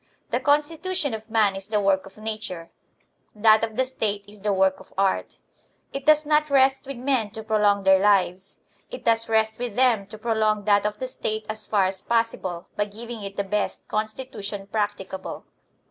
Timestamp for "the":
0.31-0.39, 1.67-1.79, 3.77-3.85, 4.41-4.51, 10.97-11.05, 13.37-13.43